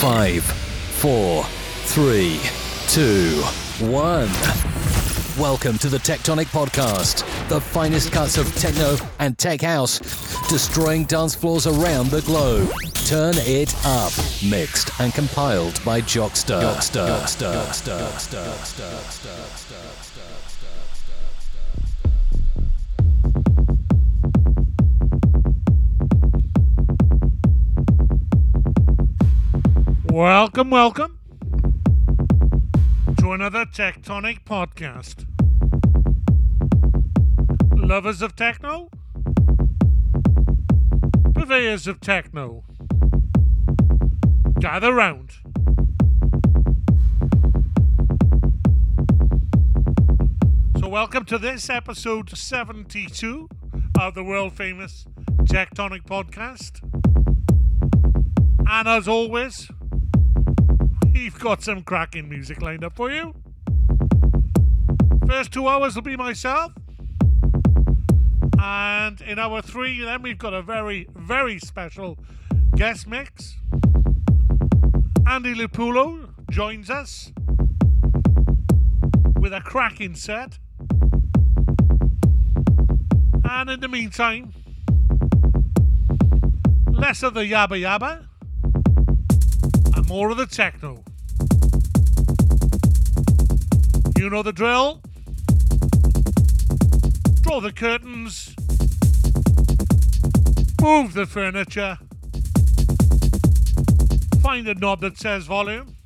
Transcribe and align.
Five, 0.00 0.44
four, 0.44 1.44
three, 1.84 2.40
two, 2.88 3.42
one. 3.86 4.30
Welcome 5.38 5.76
to 5.76 5.90
the 5.90 5.98
TechTonic 5.98 6.46
Podcast, 6.46 7.18
the 7.50 7.60
finest 7.60 8.10
cuts 8.10 8.38
of 8.38 8.50
techno 8.56 8.96
and 9.18 9.36
tech 9.36 9.60
house, 9.60 9.98
destroying 10.48 11.04
dance 11.04 11.34
floors 11.34 11.66
around 11.66 12.08
the 12.08 12.22
globe. 12.22 12.70
Turn 13.04 13.34
it 13.36 13.74
up. 13.84 14.12
Mixed 14.42 14.90
and 15.00 15.12
compiled 15.12 15.84
by 15.84 16.00
Jockster. 16.00 16.62
Jockster. 16.62 17.06
Jockster. 17.06 17.52
Jockster. 17.52 18.44
Jockster. 18.46 19.26
Jockster. 19.28 19.79
Welcome, 30.20 30.68
welcome 30.68 31.18
to 33.20 33.32
another 33.32 33.64
TechTonic 33.64 34.44
podcast. 34.44 35.24
Lovers 37.74 38.20
of 38.20 38.36
techno, 38.36 38.90
purveyors 41.32 41.86
of 41.86 42.02
techno, 42.02 42.64
gather 44.58 44.92
round. 44.92 45.30
So, 50.78 50.86
welcome 50.86 51.24
to 51.24 51.38
this 51.38 51.70
episode 51.70 52.36
72 52.36 53.48
of 53.98 54.14
the 54.14 54.22
world 54.22 54.52
famous 54.52 55.06
TechTonic 55.44 56.02
podcast. 56.02 56.82
And 58.68 58.86
as 58.86 59.08
always, 59.08 59.70
we've 61.22 61.38
got 61.38 61.62
some 61.62 61.82
cracking 61.82 62.30
music 62.30 62.62
lined 62.62 62.82
up 62.82 62.96
for 62.96 63.10
you. 63.10 63.34
First 65.26 65.52
two 65.52 65.68
hours 65.68 65.94
will 65.94 66.00
be 66.00 66.16
myself. 66.16 66.72
And 68.58 69.20
in 69.20 69.38
hour 69.38 69.60
three, 69.60 70.00
then 70.00 70.22
we've 70.22 70.38
got 70.38 70.54
a 70.54 70.62
very, 70.62 71.08
very 71.14 71.58
special 71.58 72.18
guest 72.74 73.06
mix. 73.06 73.58
Andy 75.26 75.52
Lupoli 75.54 76.30
joins 76.50 76.88
us 76.88 77.32
with 79.38 79.52
a 79.52 79.60
cracking 79.60 80.14
set. 80.14 80.58
And 83.44 83.68
in 83.68 83.80
the 83.80 83.88
meantime, 83.88 84.54
less 86.90 87.22
of 87.22 87.34
the 87.34 87.42
yabba 87.42 87.78
yabba 87.78 88.26
and 89.94 90.08
more 90.08 90.30
of 90.30 90.38
the 90.38 90.46
techno. 90.46 91.04
You 94.20 94.28
know 94.28 94.42
the 94.42 94.52
drill. 94.52 95.00
Draw 97.40 97.60
the 97.60 97.72
curtains. 97.72 98.54
Move 100.82 101.14
the 101.14 101.24
furniture. 101.24 101.96
Find 104.42 104.68
a 104.68 104.74
knob 104.74 105.00
that 105.00 105.16
says 105.16 105.46
volume. 105.46 105.96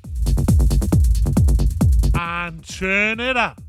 And 2.17 2.65
turn 2.65 3.19
it 3.19 3.35
up. 3.35 3.64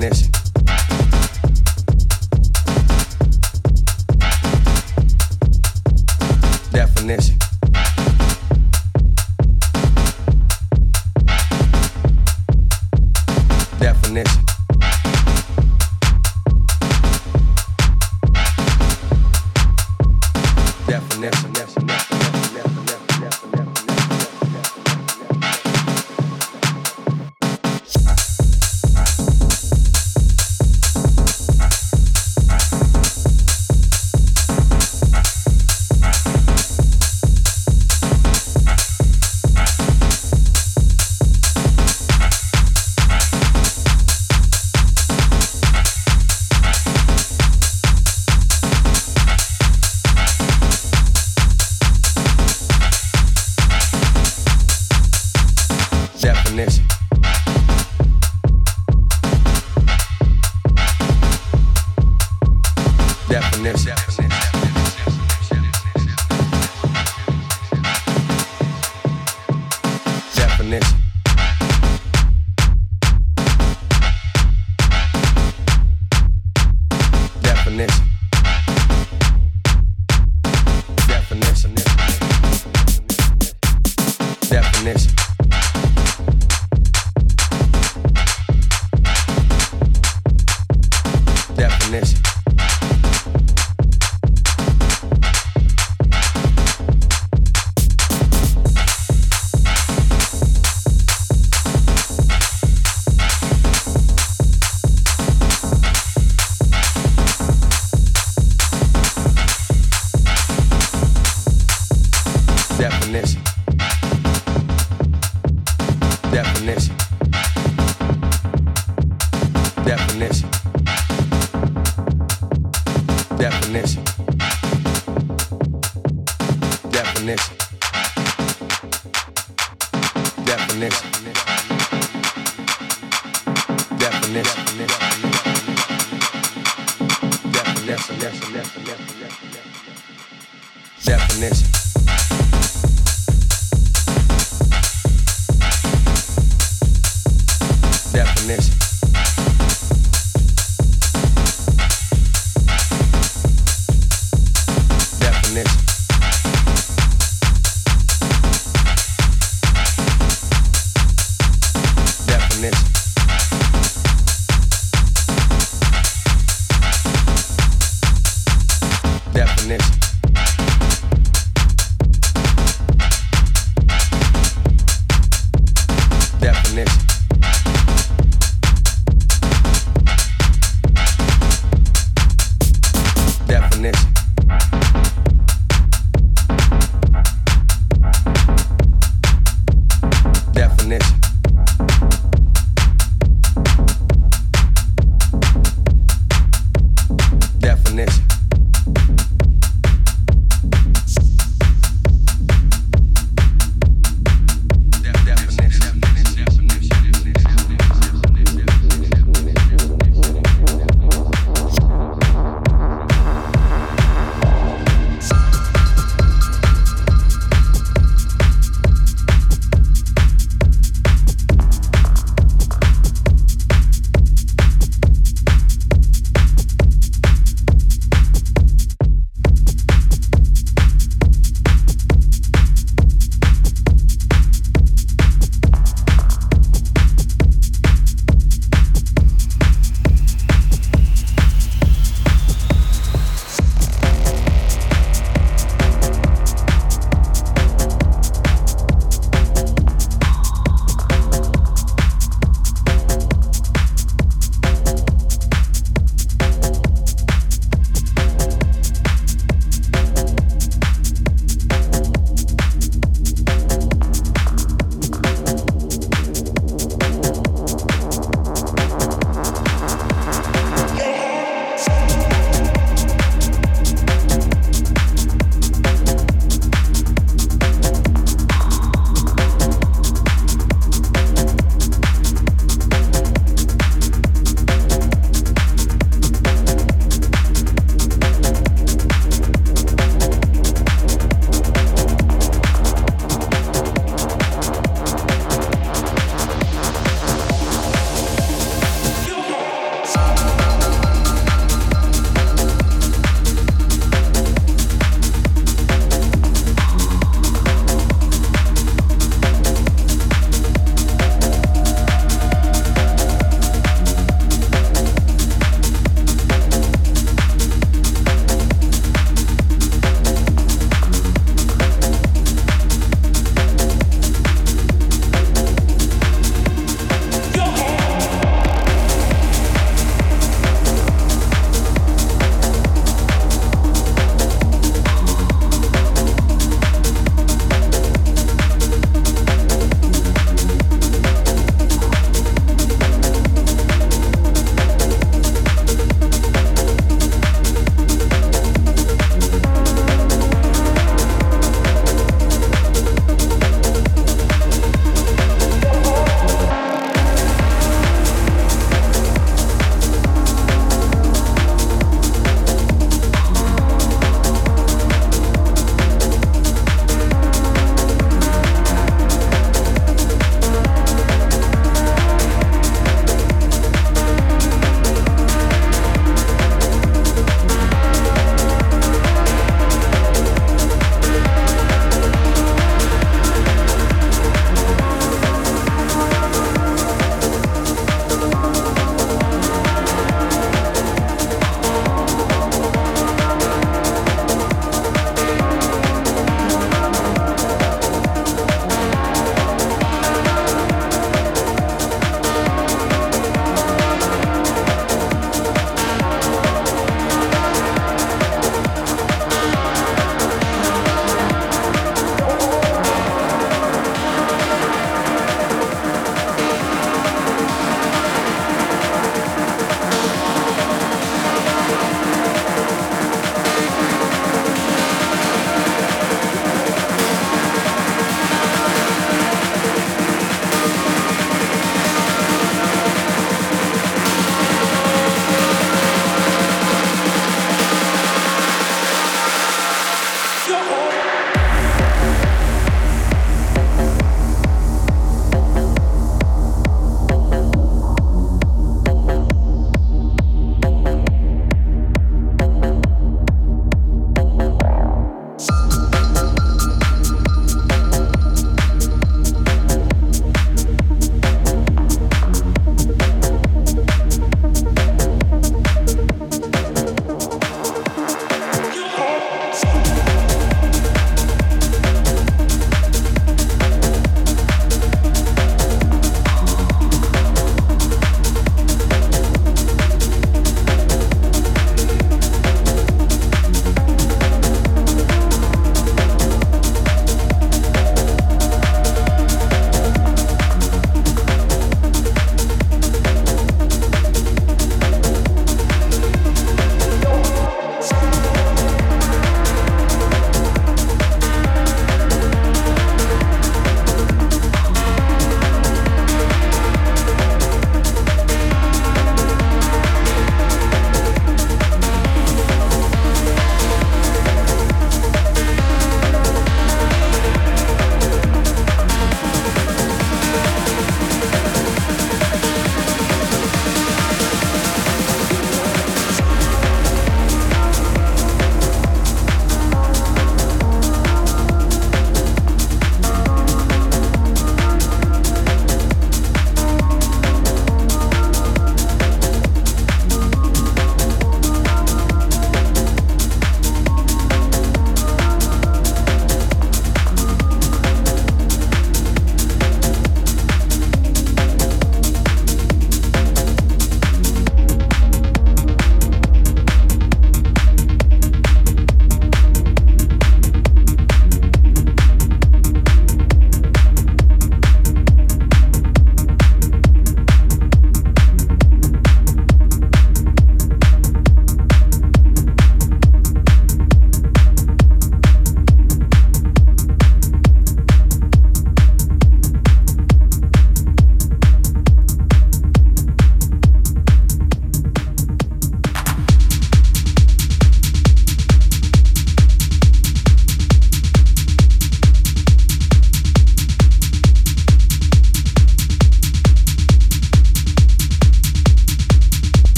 this. 0.00 0.27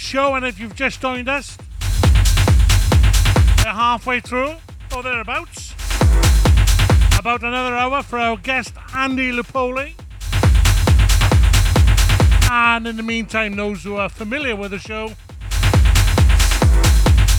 Show, 0.00 0.34
and 0.34 0.46
if 0.46 0.58
you've 0.58 0.74
just 0.74 1.00
joined 1.02 1.28
us, 1.28 1.58
we're 3.58 3.70
halfway 3.70 4.18
through, 4.18 4.54
or 4.96 5.02
thereabouts. 5.02 5.74
About 7.16 7.44
another 7.44 7.76
hour 7.76 8.02
for 8.02 8.18
our 8.18 8.36
guest, 8.38 8.74
Andy 8.94 9.30
Lupoli. 9.30 9.92
And 12.50 12.88
in 12.88 12.96
the 12.96 13.02
meantime, 13.02 13.54
those 13.54 13.84
who 13.84 13.96
are 13.96 14.08
familiar 14.08 14.56
with 14.56 14.70
the 14.72 14.78
show, 14.78 15.12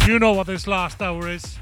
you 0.05 0.19
know 0.19 0.31
what 0.31 0.45
this 0.45 0.67
last 0.67 1.01
hour 1.01 1.27
is. 1.27 1.57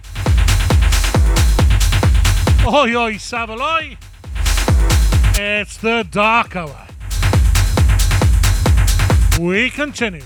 Oi, 2.67 2.93
oi, 2.93 3.13
Savaloy! 3.13 3.97
It's 5.39 5.77
the 5.77 6.05
dark 6.11 6.55
hour. 6.57 6.87
We 9.39 9.69
continue. 9.69 10.25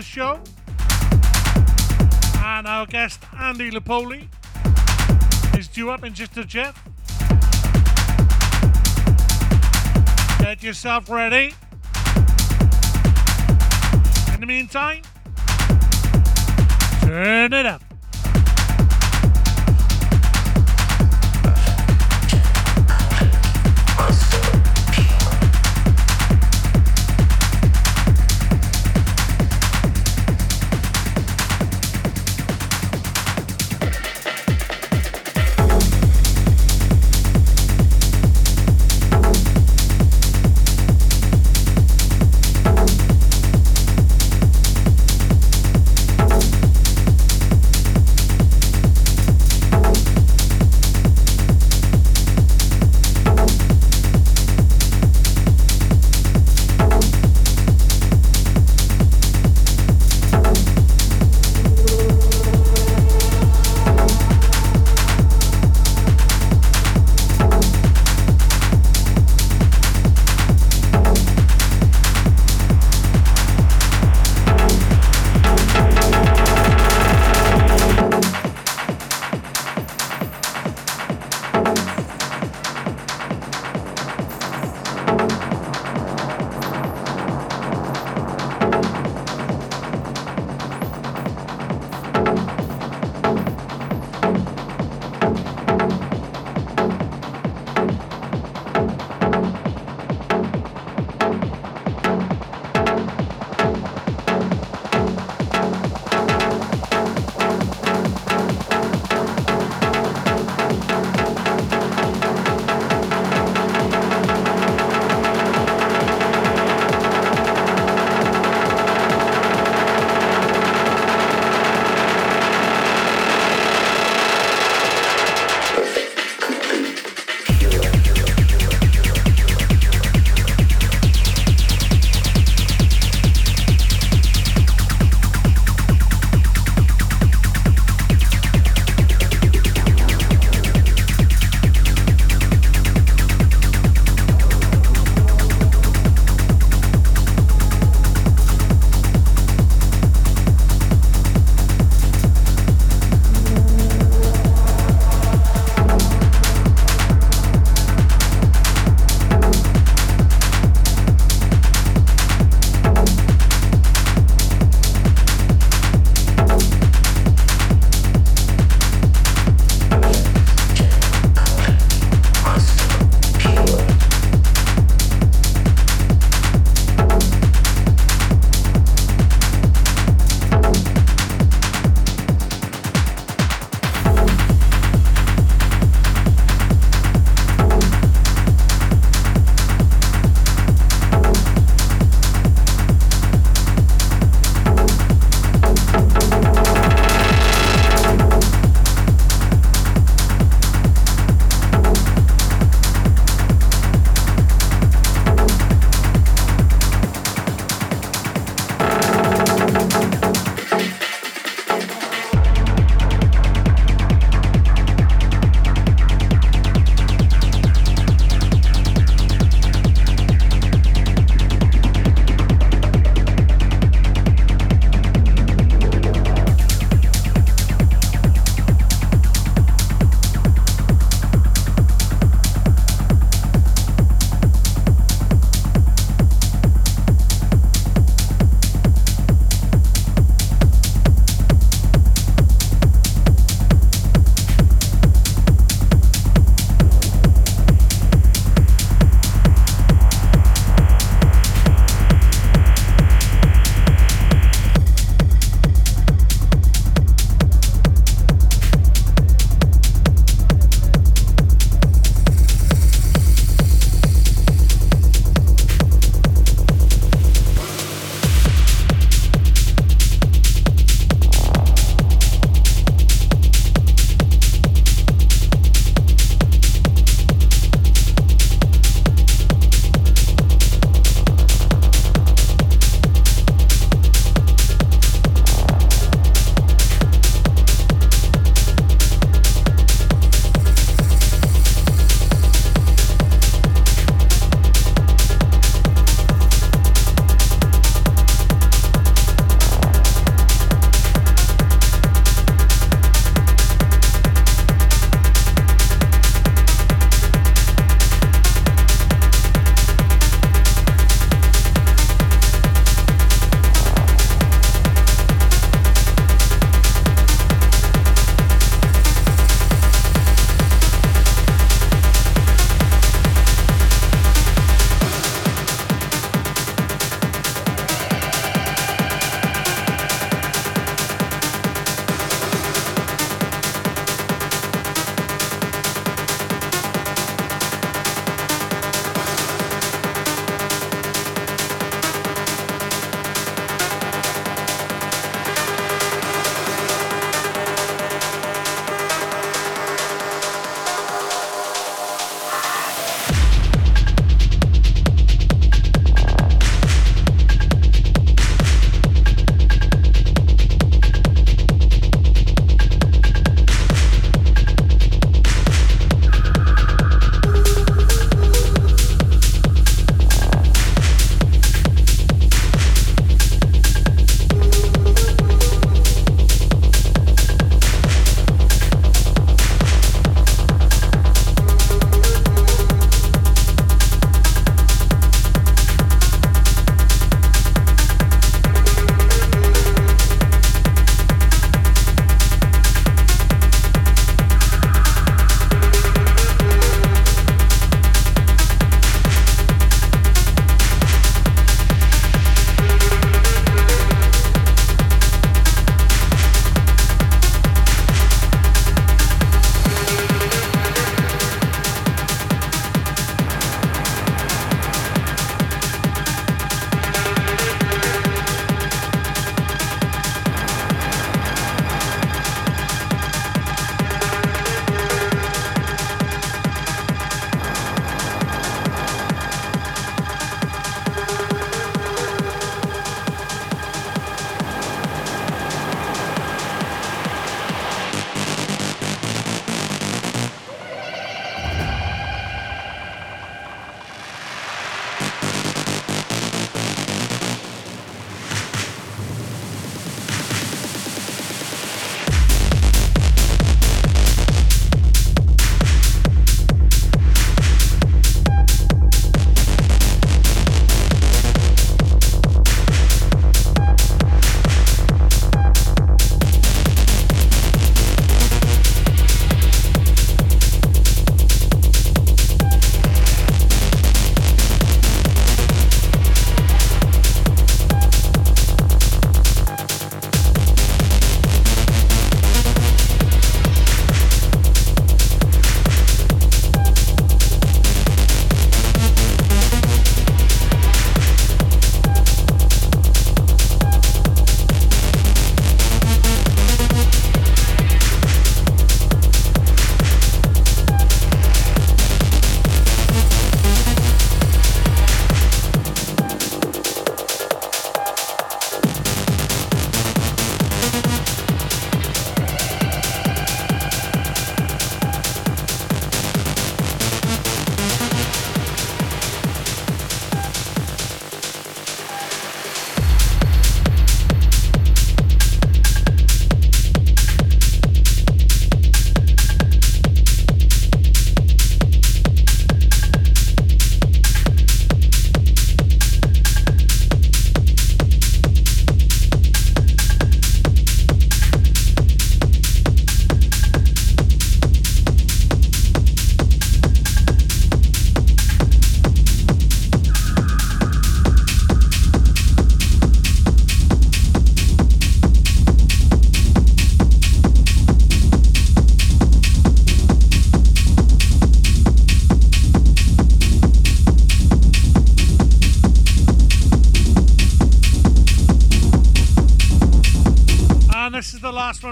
The 0.00 0.06
show. 0.06 0.40
And 2.42 2.66
our 2.66 2.86
guest, 2.86 3.22
Andy 3.38 3.70
Lupoli, 3.70 4.28
is 5.58 5.68
due 5.68 5.90
up 5.90 6.04
in 6.04 6.14
just 6.14 6.38
a 6.38 6.44
jet. 6.46 6.74
Get 10.38 10.62
yourself 10.62 11.10
ready. 11.10 11.52
In 14.32 14.40
the 14.40 14.46
meantime, 14.46 15.02
turn 17.02 17.52
it 17.52 17.66
up. 17.66 17.89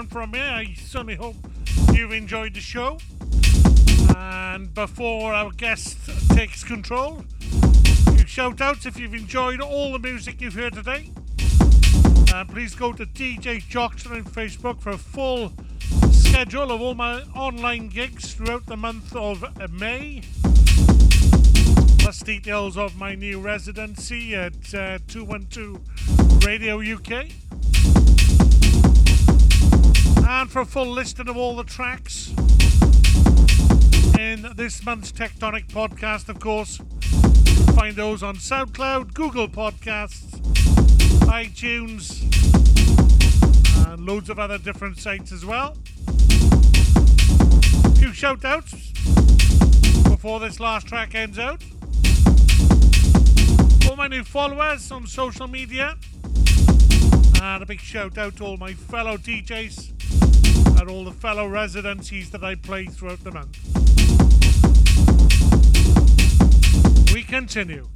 From 0.09 0.31
me. 0.31 0.39
I 0.39 0.73
certainly 0.73 1.15
hope 1.15 1.35
you've 1.93 2.11
enjoyed 2.11 2.55
the 2.55 2.59
show. 2.59 2.97
And 4.15 4.73
before 4.73 5.33
our 5.33 5.51
guest 5.51 5.97
takes 6.29 6.63
control, 6.63 7.23
shout 8.25 8.59
outs 8.61 8.85
if 8.85 8.99
you've 8.99 9.13
enjoyed 9.13 9.61
all 9.61 9.91
the 9.91 9.99
music 9.99 10.41
you've 10.41 10.55
heard 10.55 10.73
today. 10.73 11.11
Uh, 12.33 12.43
please 12.45 12.73
go 12.75 12.91
to 12.93 13.05
DJ 13.05 13.61
Jockster 13.61 14.11
on 14.11 14.23
Facebook 14.23 14.79
for 14.81 14.91
a 14.91 14.97
full 14.97 15.51
schedule 16.11 16.71
of 16.71 16.81
all 16.81 16.95
my 16.95 17.21
online 17.35 17.87
gigs 17.87 18.33
throughout 18.33 18.65
the 18.65 18.77
month 18.77 19.15
of 19.15 19.43
May. 19.71 20.21
Plus 21.99 22.19
details 22.19 22.77
of 22.77 22.97
my 22.97 23.13
new 23.15 23.39
residency 23.39 24.35
at 24.35 24.73
uh, 24.73 24.97
212 25.07 26.45
Radio 26.45 26.79
UK. 26.81 27.27
And 30.31 30.49
for 30.49 30.59
a 30.59 30.65
full 30.65 30.85
listing 30.85 31.27
of 31.27 31.37
all 31.37 31.55
the 31.55 31.63
tracks 31.63 32.29
in 34.19 34.45
this 34.55 34.85
month's 34.85 35.11
TechTonic 35.11 35.69
podcast, 35.69 36.29
of 36.29 36.39
course, 36.39 36.79
find 37.75 37.95
those 37.95 38.21
on 38.21 38.35
SoundCloud, 38.35 39.15
Google 39.15 39.47
Podcasts, 39.47 40.39
iTunes, 41.25 42.21
and 43.87 44.05
loads 44.05 44.29
of 44.29 44.37
other 44.37 44.59
different 44.59 44.99
sites 44.99 45.31
as 45.31 45.47
well. 45.47 45.75
A 46.07 47.89
few 47.97 48.13
shout 48.13 48.45
outs 48.45 48.91
before 50.03 50.39
this 50.39 50.59
last 50.59 50.85
track 50.85 51.15
ends 51.15 51.39
out. 51.39 51.63
All 53.89 53.95
my 53.95 54.07
new 54.07 54.23
followers 54.23 54.91
on 54.91 55.07
social 55.07 55.47
media. 55.47 55.97
And 57.41 57.63
a 57.63 57.65
big 57.65 57.79
shout 57.79 58.17
out 58.17 58.35
to 58.37 58.43
all 58.43 58.57
my 58.57 58.73
fellow 58.73 59.15
DJs 59.15 60.79
and 60.79 60.89
all 60.89 61.05
the 61.05 61.11
fellow 61.11 61.47
residencies 61.47 62.29
that 62.31 62.43
I 62.43 62.55
play 62.55 62.85
throughout 62.85 63.23
the 63.23 63.31
month. 63.31 63.57
We 67.13 67.23
continue. 67.23 67.87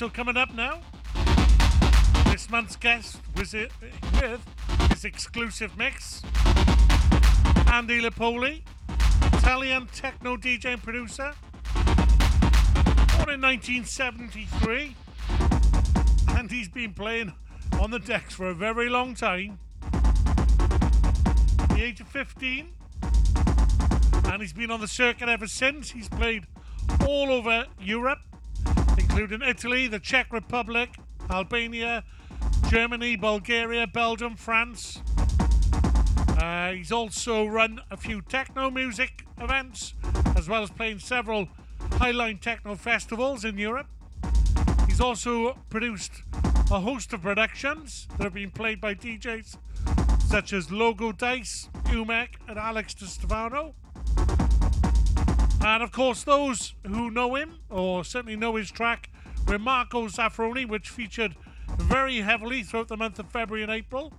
So 0.00 0.08
coming 0.08 0.38
up 0.38 0.54
now, 0.54 0.80
this 2.32 2.48
month's 2.48 2.74
guest 2.74 3.20
was 3.36 3.52
it 3.52 3.70
with 4.14 4.40
his 4.88 5.04
exclusive 5.04 5.76
mix, 5.76 6.22
Andy 7.66 8.00
Lupoli, 8.00 8.62
Italian 9.34 9.88
techno 9.88 10.38
DJ 10.38 10.72
and 10.72 10.82
producer, 10.82 11.34
born 11.74 13.28
in 13.28 13.42
1973, 13.42 14.96
and 16.28 16.50
he's 16.50 16.70
been 16.70 16.94
playing 16.94 17.34
on 17.78 17.90
the 17.90 17.98
decks 17.98 18.32
for 18.32 18.48
a 18.48 18.54
very 18.54 18.88
long 18.88 19.14
time. 19.14 19.58
The 21.68 21.82
age 21.82 22.00
of 22.00 22.08
15. 22.08 22.70
And 24.32 24.40
he's 24.40 24.54
been 24.54 24.70
on 24.70 24.80
the 24.80 24.88
circuit 24.88 25.28
ever 25.28 25.46
since. 25.46 25.90
He's 25.90 26.08
played 26.08 26.46
all 27.06 27.30
over 27.30 27.66
Europe, 27.78 28.20
including 29.20 29.46
Italy, 29.46 29.86
the 29.86 29.98
Czech 29.98 30.32
Republic, 30.32 30.96
Albania, 31.28 32.04
Germany, 32.70 33.16
Bulgaria, 33.16 33.86
Belgium, 33.86 34.34
France. 34.34 35.02
Uh, 36.38 36.72
he's 36.72 36.90
also 36.90 37.44
run 37.44 37.82
a 37.90 37.98
few 37.98 38.22
techno 38.22 38.70
music 38.70 39.26
events, 39.38 39.92
as 40.36 40.48
well 40.48 40.62
as 40.62 40.70
playing 40.70 41.00
several 41.00 41.48
Highline 41.90 42.40
Techno 42.40 42.76
festivals 42.76 43.44
in 43.44 43.58
Europe. 43.58 43.88
He's 44.86 45.02
also 45.02 45.58
produced 45.68 46.22
a 46.70 46.80
host 46.80 47.12
of 47.12 47.20
productions 47.20 48.08
that 48.16 48.24
have 48.24 48.34
been 48.34 48.50
played 48.50 48.80
by 48.80 48.94
DJs 48.94 49.58
such 50.28 50.54
as 50.54 50.70
Loco 50.70 51.12
Dice, 51.12 51.68
Umek, 51.88 52.36
and 52.48 52.58
Alex 52.58 52.94
Di 52.94 53.04
Stefano. 53.04 53.74
And 55.62 55.82
of 55.82 55.92
course, 55.92 56.24
those 56.24 56.74
who 56.86 57.10
know 57.10 57.34
him, 57.34 57.58
or 57.68 58.02
certainly 58.04 58.36
know 58.36 58.56
his 58.56 58.70
track, 58.70 59.10
were 59.46 59.58
Marco 59.58 60.08
Zaffroni, 60.08 60.66
which 60.66 60.88
featured 60.88 61.36
very 61.76 62.16
heavily 62.18 62.62
throughout 62.62 62.88
the 62.88 62.96
month 62.96 63.18
of 63.18 63.30
February 63.30 63.62
and 63.62 63.70
April 63.70 64.12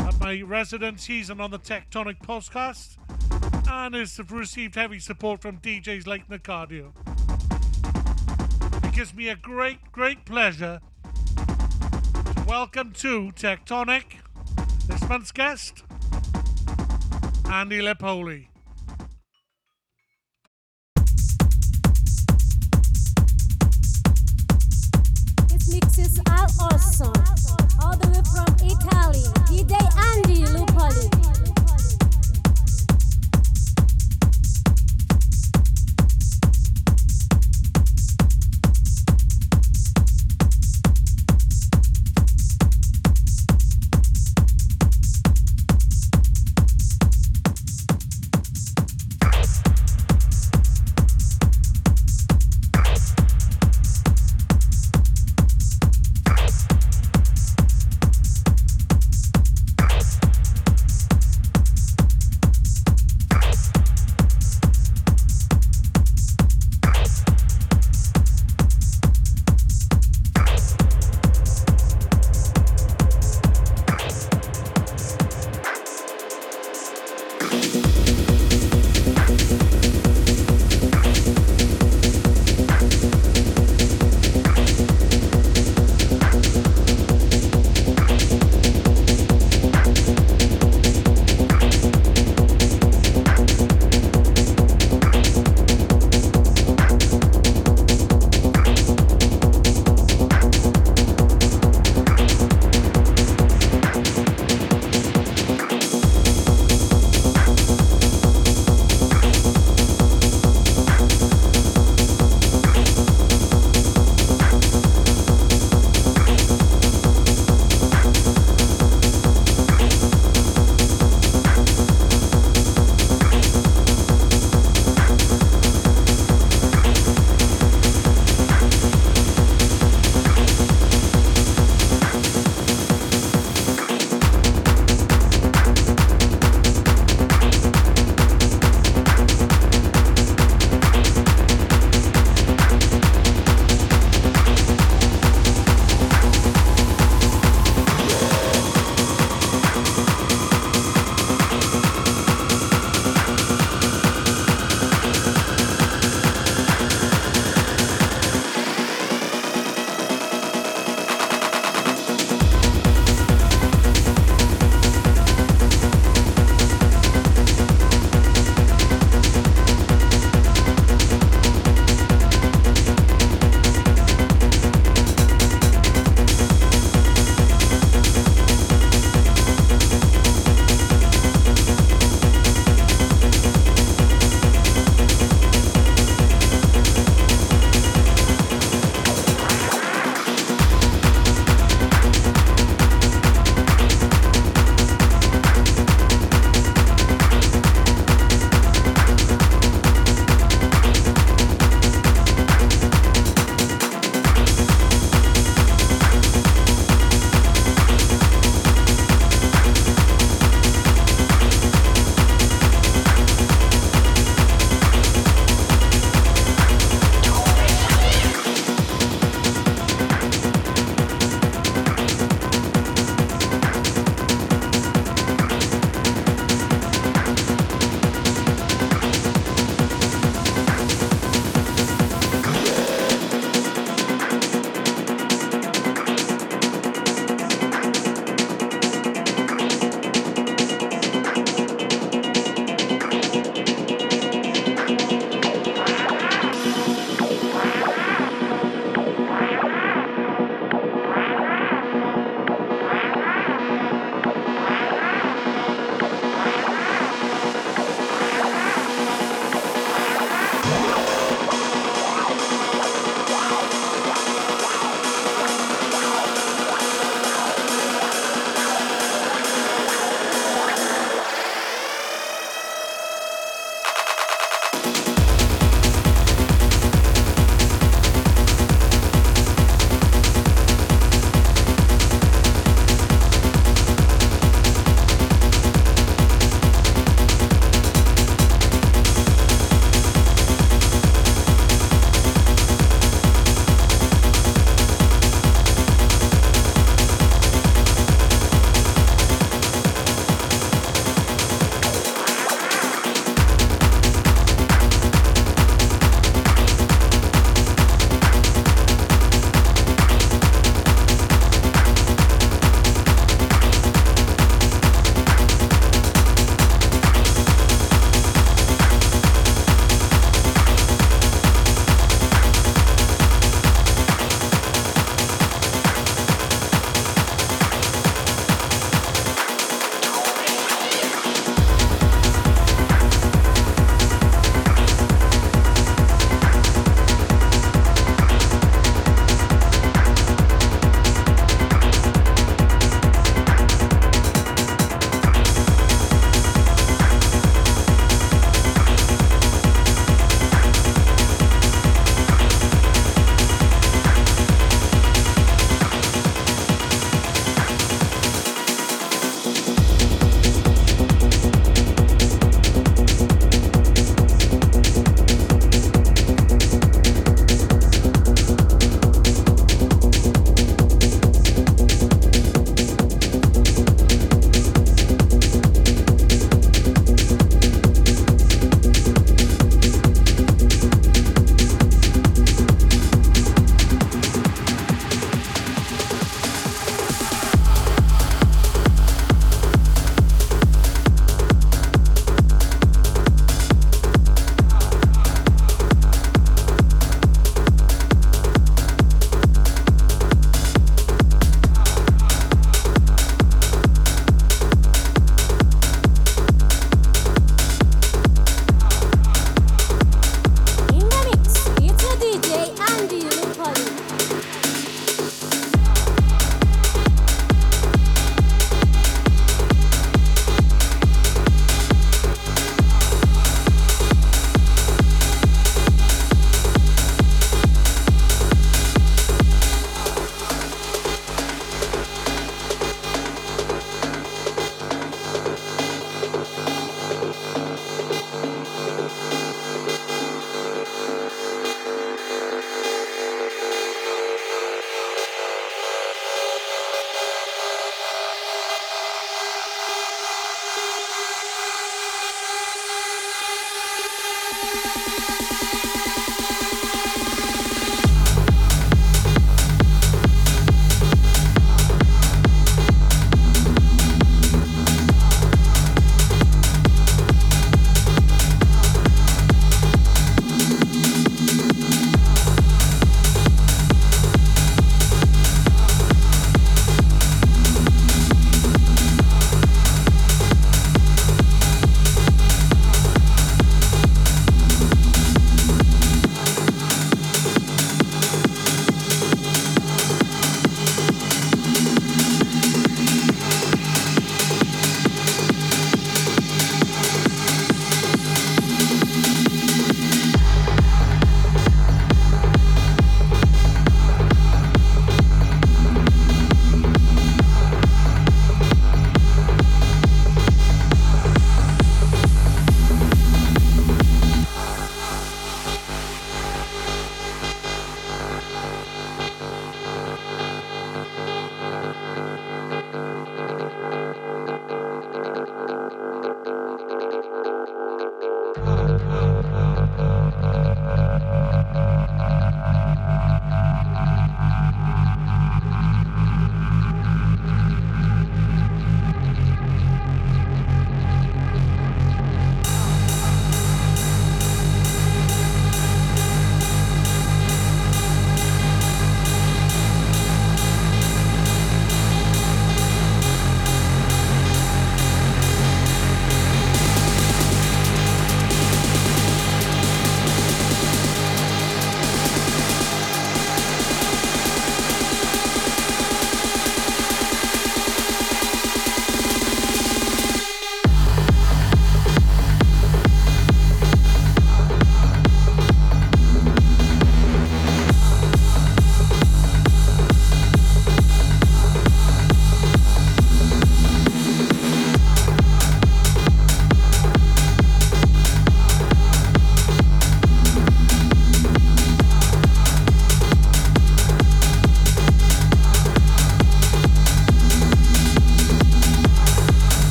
at 0.00 0.20
my 0.20 0.42
residencies 0.42 1.26
season 1.26 1.40
on 1.40 1.50
the 1.50 1.58
TechTonic 1.58 2.20
podcast, 2.20 2.98
and 3.70 3.94
has 3.94 4.20
received 4.30 4.74
heavy 4.74 4.98
support 4.98 5.40
from 5.40 5.58
DJs 5.58 6.06
like 6.06 6.28
Nicardio. 6.28 6.92
It 8.84 8.92
gives 8.92 9.14
me 9.14 9.28
a 9.28 9.36
great, 9.36 9.78
great 9.92 10.24
pleasure 10.26 10.80
to 11.34 12.44
welcome 12.46 12.92
to 12.92 13.32
TechTonic 13.32 14.04
this 14.86 15.08
month's 15.08 15.32
guest, 15.32 15.84
Andy 17.50 17.80
Lupoli. 17.80 18.48
This 25.96 26.06
is 26.06 26.20
all 26.30 26.46
awesome. 26.60 27.12
All 27.82 27.96
the 27.96 28.08
way 28.10 28.22
from 28.30 28.46
Italy. 28.62 29.26
DJ 29.48 29.74
Andy 29.98 30.44
Lupoli. 30.44 31.59